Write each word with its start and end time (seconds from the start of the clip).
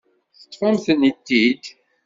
Teṭṭef-am-tent-id. 0.39 1.63